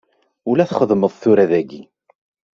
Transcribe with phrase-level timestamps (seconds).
[0.49, 1.81] Ula txedmeḍ tura dagi.